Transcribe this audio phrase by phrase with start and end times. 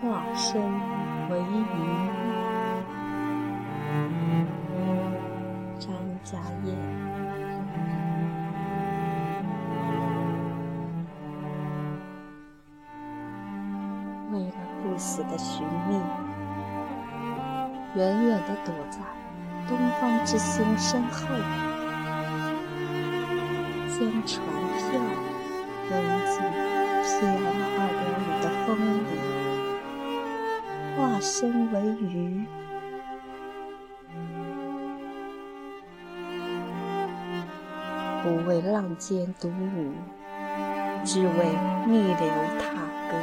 [0.00, 0.60] 化身
[1.30, 1.64] 为鱼。
[5.78, 5.92] 张
[6.22, 6.68] 家燕。
[14.32, 15.98] 为了不死的寻觅，
[17.94, 18.98] 远远地躲在
[19.66, 21.26] 东方之星身后，
[23.88, 24.44] 将船
[24.76, 24.84] 票
[25.88, 25.92] 扔
[26.26, 26.34] 进
[27.02, 28.25] PM 二点五的，
[31.16, 32.44] 化身为鱼，
[38.22, 39.94] 不为浪尖独舞，
[41.06, 41.32] 只为
[41.86, 42.74] 逆流踏
[43.08, 43.16] 歌。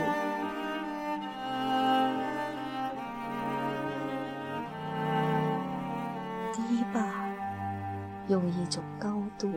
[6.51, 6.99] 堤坝
[8.27, 9.51] 用一种高度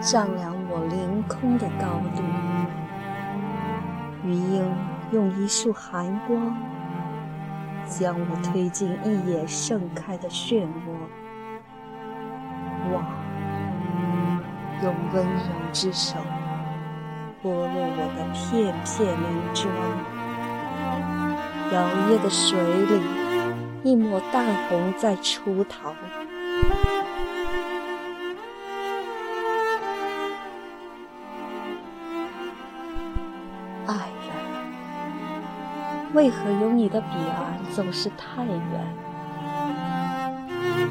[0.00, 2.22] 丈量我凌空的高度，
[4.24, 4.64] 鱼鹰
[5.12, 6.56] 用一束寒光
[7.88, 10.66] 将我推进一眼盛开的漩涡。
[12.92, 13.02] 哇！
[14.80, 15.40] 用温柔
[15.72, 16.14] 之手
[17.42, 19.66] 剥落我的片片鳞装，
[21.72, 21.76] 摇
[22.08, 23.02] 曳的水里，
[23.82, 25.92] 一抹淡红在出逃。
[33.86, 34.08] 爱，
[36.14, 37.06] 为何有你的彼
[37.36, 38.94] 岸总是太远，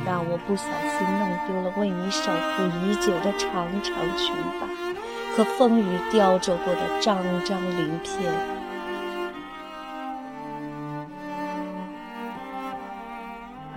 [0.06, 4.68] 让我不小心弄丢了为你守护已久的长长裙摆
[5.36, 8.32] 和风雨雕琢过的张张鳞片？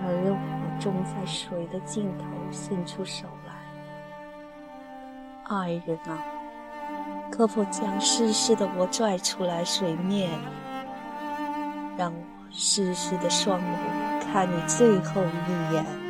[0.02, 3.54] 而我终在水的尽头伸出手来，
[5.44, 6.18] 爱人啊！
[7.30, 10.30] 可否将湿湿的我拽出来水面，
[12.00, 12.18] 让我
[12.50, 13.76] 湿湿的双目
[14.22, 16.09] 看你最后一眼？